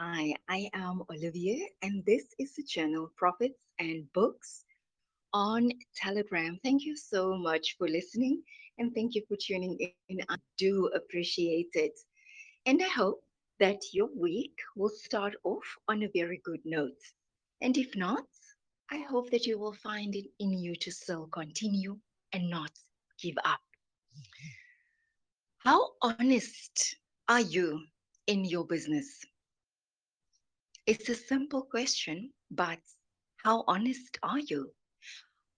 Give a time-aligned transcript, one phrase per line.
[0.00, 4.64] Hi, I am Olivia, and this is the channel Profits and Books
[5.32, 6.58] on Telegram.
[6.64, 8.42] Thank you so much for listening
[8.78, 9.78] and thank you for tuning
[10.08, 10.18] in.
[10.28, 11.92] I do appreciate it.
[12.66, 13.22] And I hope
[13.60, 17.00] that your week will start off on a very good note.
[17.60, 18.24] And if not,
[18.90, 21.96] I hope that you will find it in you to still continue
[22.32, 22.72] and not
[23.22, 23.60] give up.
[25.58, 26.96] How honest
[27.28, 27.80] are you
[28.26, 29.24] in your business?
[30.86, 32.80] It's a simple question, but
[33.36, 34.74] how honest are you?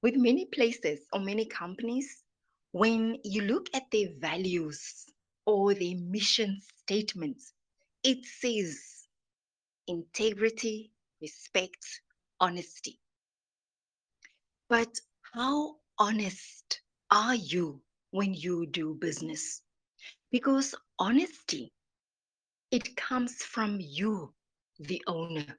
[0.03, 2.23] With many places or many companies,
[2.71, 5.07] when you look at their values
[5.45, 7.53] or their mission statements,
[8.05, 9.09] it says
[9.89, 11.85] integrity, respect,
[12.39, 13.01] honesty.
[14.69, 15.01] But
[15.35, 16.81] how honest
[17.11, 19.63] are you when you do business?
[20.31, 21.73] Because honesty,
[22.71, 24.36] it comes from you
[24.79, 25.59] the owner.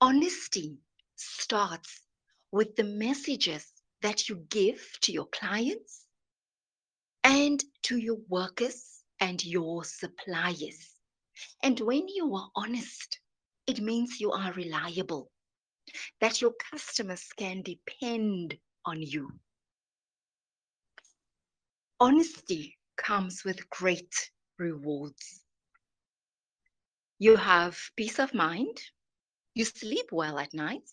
[0.00, 0.78] Honesty
[1.16, 2.02] starts
[2.52, 3.66] with the messages
[4.02, 6.06] that you give to your clients
[7.24, 10.94] and to your workers and your suppliers.
[11.62, 13.20] And when you are honest,
[13.66, 15.30] it means you are reliable,
[16.20, 19.30] that your customers can depend on you.
[22.00, 24.14] Honesty comes with great
[24.58, 25.42] rewards.
[27.20, 28.80] You have peace of mind.
[29.54, 30.88] You sleep well at night.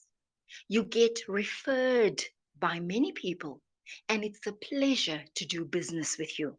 [0.68, 2.24] You get referred
[2.60, 3.62] by many people,
[4.10, 6.58] and it's a pleasure to do business with you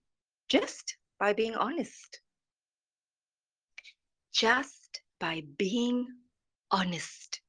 [0.49, 2.21] just by being honest.
[4.33, 6.07] Just by being
[6.71, 7.41] honest.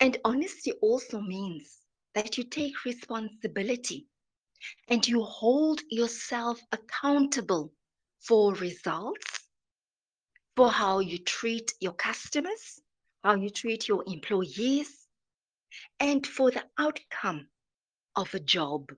[0.00, 1.78] And honesty also means
[2.14, 4.08] that you take responsibility
[4.88, 7.72] and you hold yourself accountable
[8.20, 9.41] for results
[10.56, 12.80] for how you treat your customers,
[13.24, 15.08] how you treat your employees,
[16.00, 17.46] and for the outcome
[18.16, 18.90] of a job.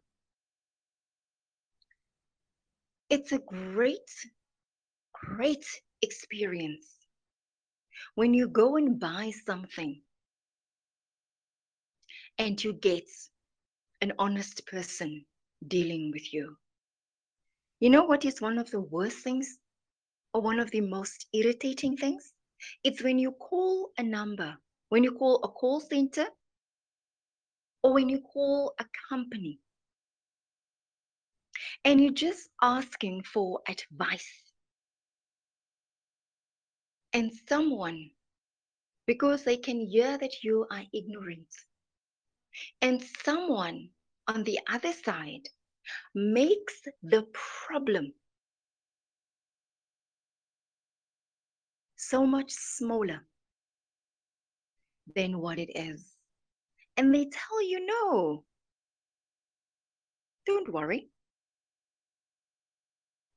[3.11, 4.11] It's a great,
[5.13, 5.65] great
[6.03, 6.87] experience
[8.15, 10.01] when you go and buy something
[12.39, 13.09] and you get
[14.01, 15.25] an honest person
[15.67, 16.57] dealing with you.
[17.81, 19.59] You know what is one of the worst things
[20.35, 22.33] or one of the most irritating things?
[22.83, 24.57] It's when you call a number,
[24.91, 26.27] when you call a call center,
[27.83, 29.61] or when you call a company
[31.85, 34.53] and you're just asking for advice.
[37.13, 38.11] And someone,
[39.07, 41.47] because they can hear that you are ignorant,
[42.81, 43.89] and someone
[44.27, 45.47] on the other side
[46.15, 47.27] makes the
[47.67, 48.13] problem
[52.09, 53.21] so much smaller
[55.15, 56.17] than what it is.
[56.97, 58.45] And they tell you no.
[60.47, 61.09] Don't worry.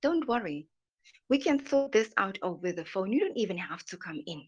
[0.01, 0.67] Don't worry.
[1.29, 3.11] We can sort this out over the phone.
[3.11, 4.47] You don't even have to come in.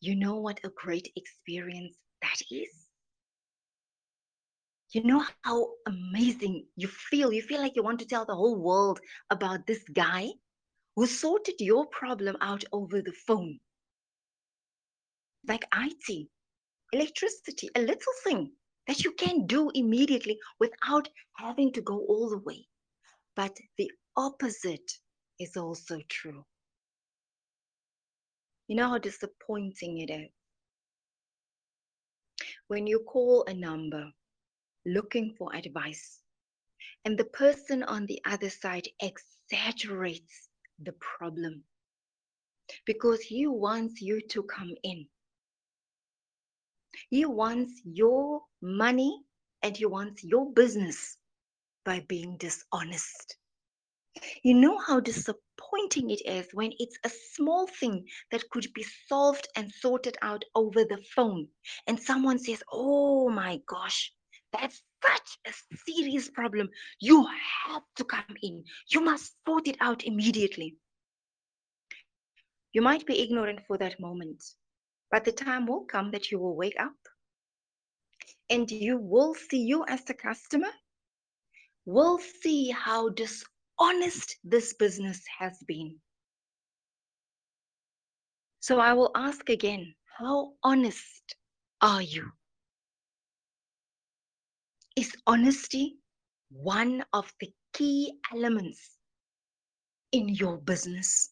[0.00, 2.86] You know what a great experience that is?
[4.92, 7.32] You know how amazing you feel?
[7.32, 8.98] You feel like you want to tell the whole world
[9.30, 10.30] about this guy
[10.96, 13.58] who sorted your problem out over the phone.
[15.46, 16.28] Like IT,
[16.92, 18.52] electricity, a little thing
[18.86, 22.66] that you can do immediately without having to go all the way.
[23.36, 24.92] But the opposite
[25.38, 26.44] is also true.
[28.68, 30.30] You know how disappointing it is
[32.68, 34.12] when you call a number
[34.86, 36.20] looking for advice
[37.04, 40.49] and the person on the other side exaggerates
[40.82, 41.64] the problem
[42.86, 45.06] because he wants you to come in.
[47.10, 49.22] He wants your money
[49.62, 51.16] and he wants your business
[51.84, 53.36] by being dishonest.
[54.42, 59.46] You know how disappointing it is when it's a small thing that could be solved
[59.56, 61.48] and sorted out over the phone,
[61.86, 64.12] and someone says, Oh my gosh,
[64.52, 65.52] that's such a
[65.86, 66.68] serious problem.
[67.00, 67.26] You
[67.66, 68.64] have to come in.
[68.88, 70.76] You must sort it out immediately.
[72.72, 74.44] You might be ignorant for that moment,
[75.10, 76.94] but the time will come that you will wake up
[78.48, 80.70] and you will see you as the customer
[81.84, 85.96] will see how dishonest this business has been.
[88.60, 91.34] So I will ask again, how honest
[91.80, 92.30] are you?
[94.96, 95.98] Is honesty
[96.50, 98.98] one of the key elements
[100.12, 101.30] in your business?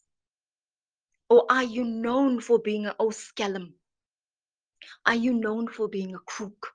[1.29, 3.73] Or are you known for being an oscellum?
[3.73, 6.73] Oh, are you known for being a crook?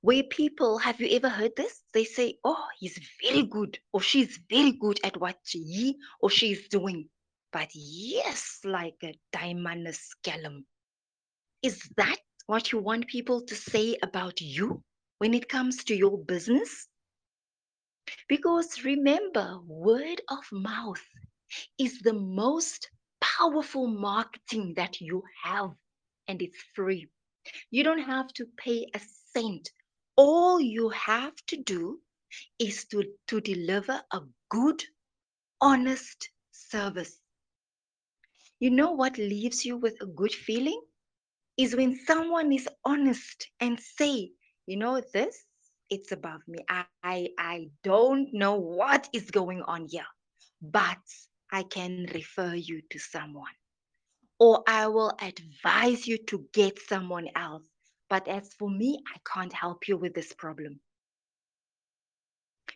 [0.00, 1.82] Where people, have you ever heard this?
[1.92, 6.52] They say, oh, he's very good, or she's very good at what he or she
[6.52, 7.08] is doing.
[7.52, 10.66] But yes, like a diamond scallum.
[11.62, 14.82] Is that what you want people to say about you
[15.18, 16.88] when it comes to your business?
[18.28, 21.02] Because remember, word of mouth
[21.78, 25.70] is the most powerful marketing that you have,
[26.28, 27.08] and it's free.
[27.70, 29.00] You don't have to pay a
[29.32, 29.70] cent.
[30.16, 32.00] All you have to do
[32.58, 34.20] is to, to deliver a
[34.50, 34.84] good,
[35.60, 37.18] honest service.
[38.60, 40.80] You know what leaves you with a good feeling?
[41.56, 44.30] Is when someone is honest and say,
[44.66, 45.44] you know, this,
[45.90, 46.58] it's above me.
[46.68, 50.06] I, I, I don't know what is going on here,
[50.60, 50.98] but
[51.52, 53.52] I can refer you to someone.
[54.40, 57.68] Or I will advise you to get someone else.
[58.10, 60.80] But as for me, I can't help you with this problem.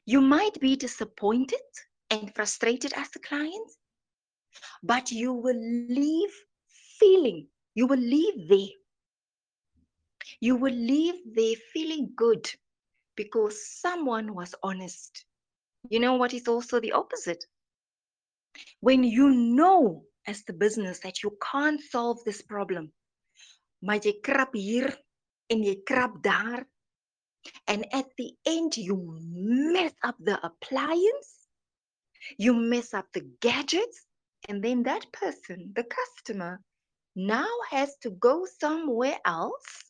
[0.06, 1.60] You might be disappointed
[2.10, 3.70] and frustrated as a client,
[4.82, 6.30] but you will leave
[6.98, 8.74] feeling, you will leave there.
[10.40, 12.48] You will leave there feeling good
[13.16, 15.24] because someone was honest.
[15.90, 17.44] You know what is also the opposite?
[18.80, 22.92] When you know as the business that you can't solve this problem,
[23.80, 24.90] maar jy krap hier
[25.50, 26.66] en jy krap daar
[27.66, 28.96] and at the end you
[29.72, 31.48] mess up the appliance,
[32.36, 34.06] you mess up the gadgets
[34.48, 36.60] and then that person, the customer,
[37.18, 39.84] now has to go somewhere else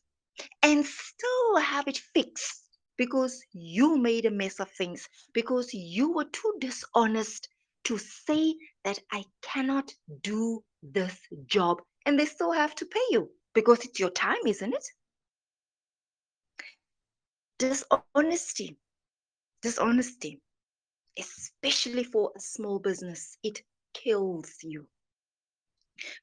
[0.63, 2.63] and still have it fixed
[2.97, 7.47] because you made a mess of things, because you were too dishonest
[7.83, 9.93] to say that I cannot
[10.23, 11.15] do this
[11.45, 11.81] job.
[12.05, 14.85] And they still have to pay you because it's your time, isn't it?
[17.59, 18.77] Dishonesty,
[19.61, 20.41] dishonesty,
[21.17, 23.61] especially for a small business, it
[23.93, 24.87] kills you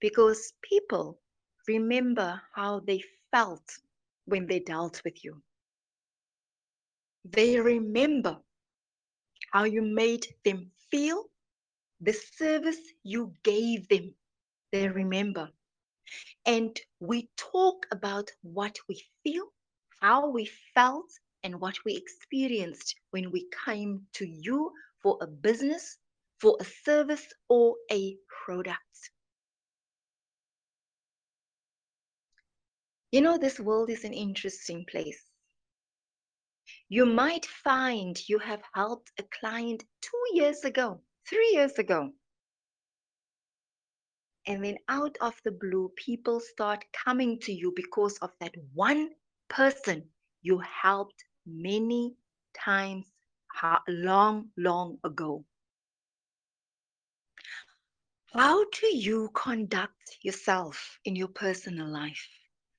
[0.00, 1.18] because people
[1.68, 3.02] remember how they
[3.32, 3.78] felt
[4.26, 5.42] when they dealt with you.
[7.24, 8.38] They remember
[9.52, 11.24] how you made them feel,
[12.00, 14.14] the service you gave them.
[14.72, 15.50] They remember.
[16.46, 19.52] And we talk about what we feel,
[20.00, 21.10] how we felt,
[21.42, 25.98] and what we experienced when we came to you for a business,
[26.40, 29.10] for a service, or a product.
[33.16, 35.24] You know, this world is an interesting place.
[36.90, 42.12] You might find you have helped a client two years ago, three years ago.
[44.46, 49.08] And then out of the blue, people start coming to you because of that one
[49.48, 50.04] person
[50.42, 52.12] you helped many
[52.54, 53.06] times
[53.88, 55.42] long, long ago.
[58.34, 62.28] How do you conduct yourself in your personal life?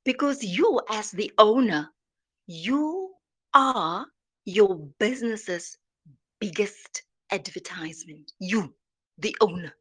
[0.08, 1.92] Because you, as the owner,
[2.46, 3.14] you
[3.54, 4.06] are
[4.46, 5.78] your business's
[6.40, 8.32] biggest advertisement.
[8.40, 8.74] You,
[9.18, 9.74] the owner.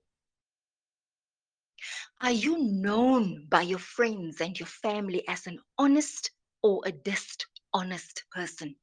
[2.21, 8.25] Are you known by your friends and your family as an honest or a dishonest
[8.33, 8.75] person?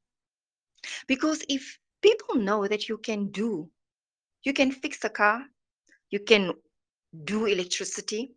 [1.06, 3.68] Because if people know that you can do,
[4.44, 5.44] you can fix a car,
[6.08, 6.52] you can
[7.24, 8.34] do electricity,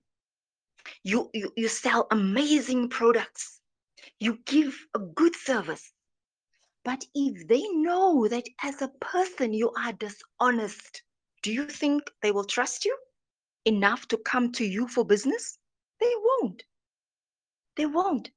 [1.04, 3.60] you, you, you sell amazing products.
[4.20, 5.92] You give a good service.
[6.84, 11.04] But if they know that as a person you are dishonest,
[11.44, 12.98] do you think they will trust you
[13.66, 15.58] enough to come to you for business?
[16.00, 16.64] They won't.
[17.76, 18.32] They won't.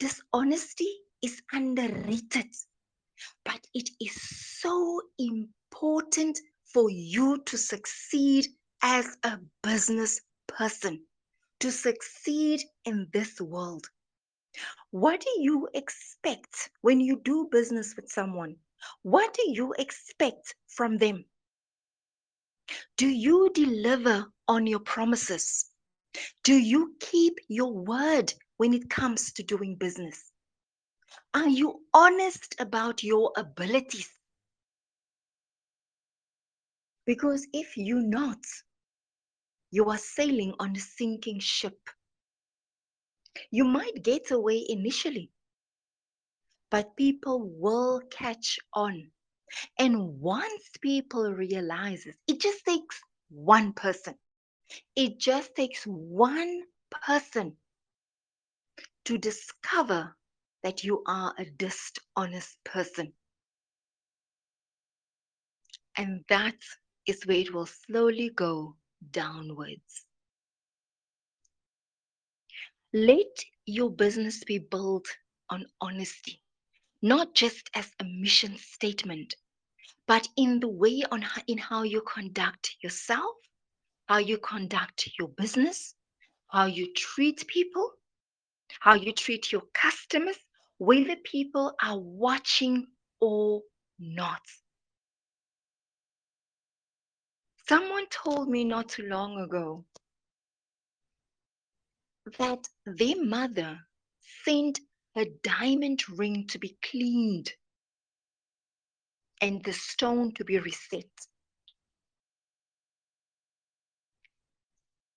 [0.00, 0.92] Dishonesty
[1.22, 2.54] is underrated,
[3.44, 4.20] but it is
[4.60, 8.46] so important for you to succeed
[8.82, 11.00] as a business person
[11.60, 13.86] to succeed in this world.
[14.90, 18.56] What do you expect when you do business with someone?
[19.02, 21.24] What do you expect from them?
[22.96, 25.66] Do you deliver on your promises?
[26.44, 30.32] Do you keep your word when it comes to doing business?
[31.34, 34.08] Are you honest about your abilities?
[37.06, 38.38] Because if you're not,
[39.70, 41.78] you are sailing on a sinking ship.
[43.50, 45.30] You might get away initially,
[46.70, 49.10] but people will catch on.
[49.78, 54.14] And once people realizes, it just takes one person.
[54.96, 57.56] It just takes one person
[59.04, 60.16] to discover
[60.62, 63.12] that you are a dishonest person.
[65.96, 66.56] And that
[67.06, 68.76] is where it will slowly go
[69.10, 70.04] downwards.
[72.92, 73.26] Let
[73.66, 75.06] your business be built
[75.50, 76.40] on honesty,
[77.02, 79.34] not just as a mission statement,
[80.06, 83.36] but in the way on in how you conduct yourself,
[84.06, 85.94] how you conduct your business,
[86.48, 87.92] how you treat people,
[88.80, 90.36] how you treat your customers,
[90.78, 92.86] whether people are watching
[93.20, 93.62] or
[93.98, 94.40] not.
[97.68, 99.84] Someone told me not too long ago
[102.38, 103.80] that their mother
[104.44, 104.80] sent
[105.16, 107.52] a diamond ring to be cleaned
[109.42, 111.10] and the stone to be reset.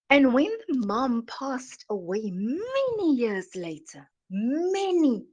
[0.09, 5.25] And when the mom passed away many years later, many,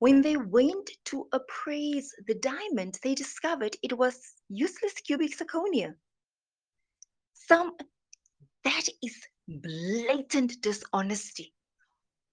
[0.00, 5.94] when they went to appraise the diamond, they discovered it was useless cubic zirconia.
[7.34, 7.76] Some
[8.64, 9.16] that is
[9.46, 11.52] blatant dishonesty.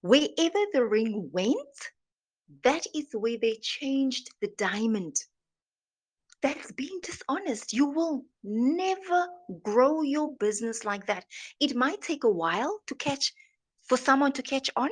[0.00, 1.78] Wherever the ring went,
[2.64, 5.16] that is where they changed the diamond.
[6.40, 7.72] That's being dishonest.
[7.72, 9.26] You will never
[9.62, 11.24] grow your business like that.
[11.60, 13.34] It might take a while to catch,
[13.88, 14.90] for someone to catch on.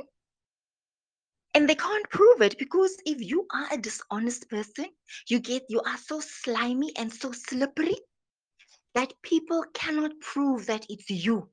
[1.57, 4.89] And they can't prove it because if you are a dishonest person,
[5.27, 7.97] you get, you are so slimy and so slippery
[8.95, 11.49] that people cannot prove that it's you.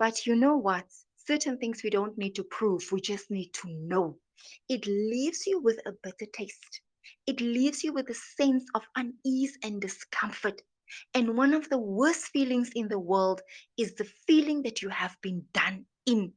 [0.00, 0.86] But you know what?
[1.28, 4.18] Certain things we don't need to prove, we just need to know.
[4.68, 6.80] It leaves you with a bitter taste.
[7.28, 10.60] It leaves you with a sense of unease and discomfort.
[11.14, 13.42] And one of the worst feelings in the world
[13.78, 16.32] is the feeling that you have been done in.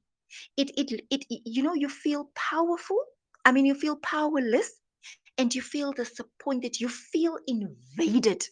[0.57, 2.99] It, it, it, you know, you feel powerful.
[3.45, 4.71] I mean, you feel powerless
[5.37, 6.79] and you feel disappointed.
[6.79, 8.45] You feel invaded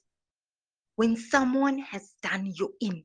[0.97, 3.03] when someone has done you in.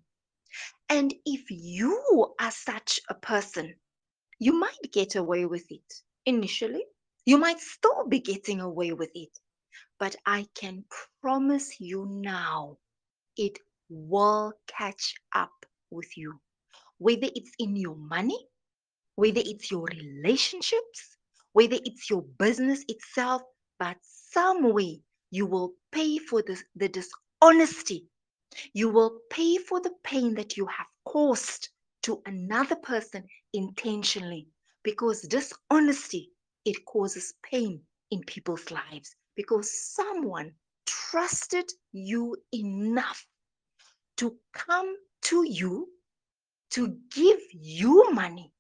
[0.90, 3.74] And if you are such a person,
[4.38, 5.94] you might get away with it
[6.26, 6.84] initially.
[7.26, 9.30] You might still be getting away with it.
[10.00, 10.84] But I can
[11.22, 12.78] promise you now,
[13.36, 13.58] it
[13.90, 15.52] will catch up
[15.90, 16.40] with you.
[16.98, 18.38] Whether it's in your money,
[19.16, 21.16] whether it's your relationships,
[21.52, 23.42] whether it's your business itself,
[23.78, 25.00] but some way
[25.30, 28.06] you will pay for the, the dishonesty.
[28.74, 31.68] You will pay for the pain that you have caused
[32.02, 34.48] to another person intentionally
[34.82, 36.30] because dishonesty
[36.64, 40.52] it causes pain in people's lives because someone
[40.86, 43.26] trusted you enough
[44.16, 45.88] to come to you
[46.70, 48.52] to give you money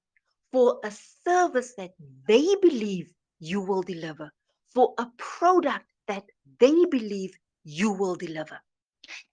[0.52, 0.92] for a
[1.24, 1.92] service that
[2.28, 4.30] they believe you will deliver,
[4.74, 6.24] for a product that
[6.60, 8.60] they believe you will deliver.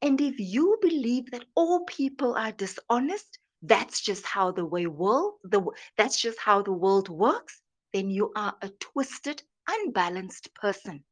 [0.02, 5.36] And if you believe that all people are dishonest, that's just how the way world
[5.44, 5.62] the
[5.98, 7.62] that's just how the world works,
[7.94, 11.04] then you are a twisted, unbalanced person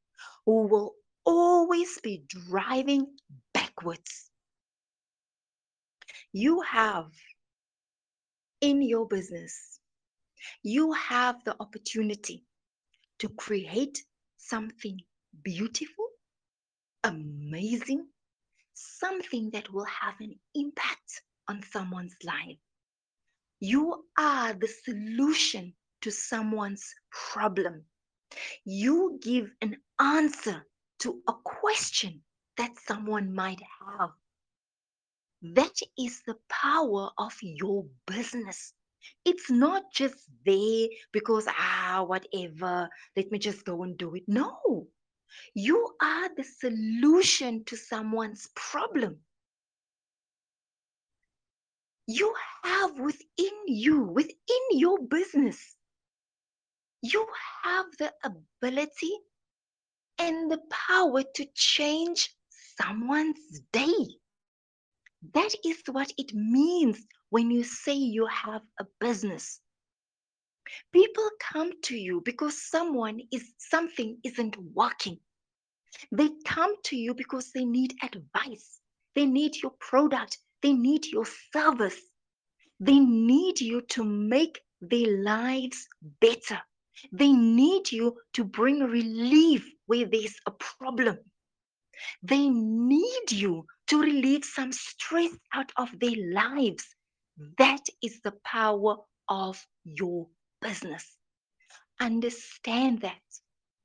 [0.46, 0.94] who will
[1.26, 3.06] always be driving
[3.54, 4.32] backwards.
[6.32, 7.12] You have
[8.62, 9.77] in your business,
[10.63, 12.44] you have the opportunity
[13.20, 14.04] to create
[14.38, 15.00] something
[15.44, 16.08] beautiful,
[17.04, 18.08] amazing,
[18.74, 22.58] something that will have an impact on someone's life.
[23.60, 27.84] You are the solution to someone's problem.
[28.66, 30.66] You give an answer
[31.00, 32.22] to a question
[32.58, 34.12] that someone might have.
[35.42, 38.74] That is the power of your business.
[39.26, 44.24] It's not just there because, ah, whatever, let me just go and do it.
[44.28, 44.88] No,
[45.54, 49.18] you are the solution to someone's problem.
[52.08, 52.34] You
[52.64, 55.76] have within you, within your business,
[57.02, 57.28] you
[57.64, 59.12] have the ability
[60.20, 62.34] and the power to change
[62.82, 64.20] someone's day.
[65.34, 69.62] That is what it means when you say you have a business.
[70.94, 75.20] People come to you because someone is something isn't working.
[76.12, 78.80] They come to you because they need advice.
[79.16, 80.38] They need your product.
[80.62, 82.00] They need your service.
[82.80, 85.88] They need you to make their lives
[86.22, 86.60] better.
[87.12, 91.18] They need you to bring relief where there's a problem.
[92.24, 96.86] They need you to relieve some stress out of their lives.
[97.58, 98.98] That is the power
[99.29, 100.27] of your
[100.62, 101.17] business.
[102.00, 103.22] Understand that,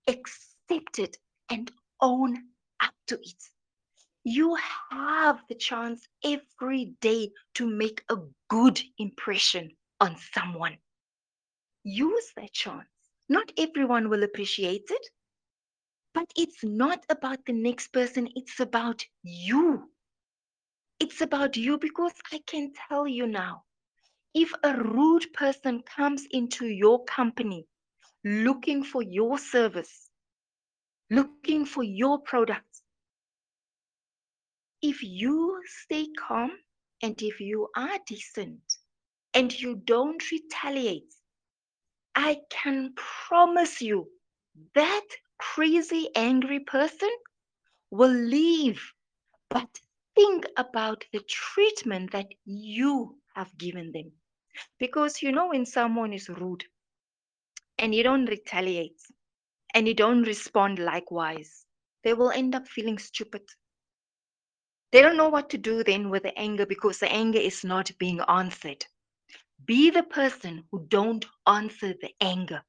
[0.09, 1.17] accept it,
[1.51, 2.37] and own
[2.81, 3.43] up to it.
[4.25, 4.57] You
[4.91, 8.17] have the chance every day to make a
[8.49, 10.79] good impression on someone.
[11.85, 12.89] Use that chance.
[13.29, 15.07] Not everyone will appreciate it,
[16.15, 19.92] but it's not about the next person, it's about you.
[21.03, 23.65] It's about you because I can tell you now
[24.35, 27.67] if a rude person comes into your company
[28.25, 30.11] looking for your service,
[31.11, 32.85] looking for your products,
[34.81, 36.53] if you stay calm
[37.03, 38.61] and if you are decent
[39.35, 41.13] and you don't retaliate,
[42.15, 44.09] I can promise you
[44.77, 45.07] that
[45.41, 47.11] crazy, angry person
[47.91, 48.93] will leave.
[49.51, 49.81] But
[50.23, 54.13] think about the treatment that you have given them.
[54.79, 56.65] Because you know, when someone is rude
[57.79, 59.01] and you don't retaliate
[59.75, 61.67] and you don't respond likewise,
[62.05, 63.43] they will end up feeling stupid.
[64.93, 67.91] They don't know what to do then with the anger because the anger is not
[67.99, 68.87] being answered.
[69.65, 72.63] Be the person who don't answer the anger.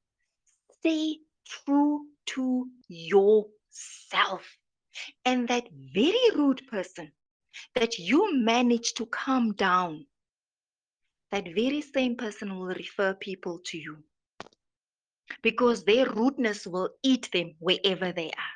[0.79, 4.57] Stay true to yourself.
[5.25, 7.12] And that very rude person
[7.75, 10.05] that you manage to calm down,
[11.31, 13.98] that very same person will refer people to you
[15.41, 18.53] because their rudeness will eat them wherever they are.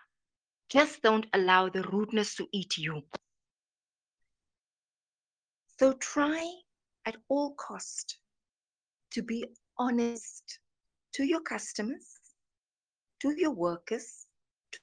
[0.69, 3.01] Just don't allow the rudeness to eat you.
[5.79, 6.49] So try
[7.05, 8.17] at all cost
[9.11, 9.45] to be
[9.77, 10.59] honest
[11.13, 12.19] to your customers,
[13.21, 14.25] to your workers,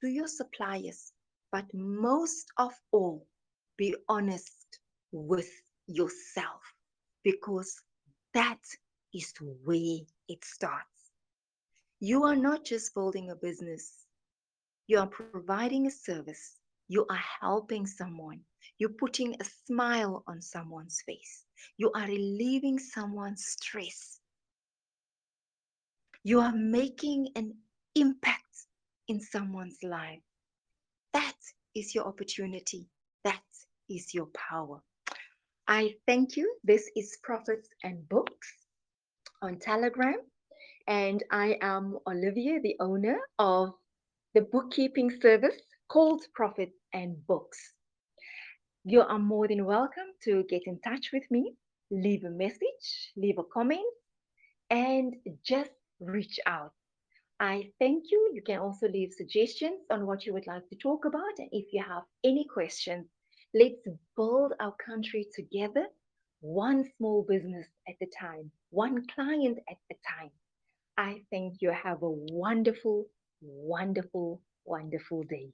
[0.00, 1.12] to your suppliers,
[1.52, 3.26] but most of all,
[3.76, 4.78] be honest
[5.12, 5.50] with
[5.86, 6.60] yourself
[7.22, 7.80] because
[8.32, 8.60] that
[9.12, 9.32] is
[9.64, 11.12] where it starts.
[12.00, 14.06] You are not just building a business,
[14.86, 16.56] you are providing a service,
[16.88, 18.40] you are helping someone,
[18.78, 21.44] you're putting a smile on someone's face,
[21.78, 24.20] you are relieving someone's stress.
[26.26, 27.54] You are making an
[27.94, 28.66] impact
[29.08, 30.22] in someone's life.
[31.12, 31.36] That
[31.74, 32.88] is your opportunity.
[33.90, 34.82] Is your power.
[35.68, 36.56] I thank you.
[36.64, 38.48] This is Profits and Books
[39.42, 40.16] on Telegram.
[40.86, 43.74] And I am Olivia, the owner of
[44.32, 47.58] the bookkeeping service called Profits and Books.
[48.84, 51.54] You are more than welcome to get in touch with me,
[51.90, 53.84] leave a message, leave a comment,
[54.70, 56.72] and just reach out.
[57.38, 58.30] I thank you.
[58.32, 61.38] You can also leave suggestions on what you would like to talk about.
[61.38, 63.06] And if you have any questions,
[63.54, 63.86] let's
[64.16, 65.86] build our country together,
[66.40, 70.30] one small business at a time, one client at a time.
[70.98, 73.06] I think you have a wonderful,
[73.40, 75.52] wonderful, wonderful day.